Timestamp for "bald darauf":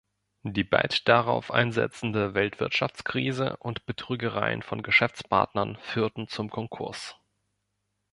0.63-1.51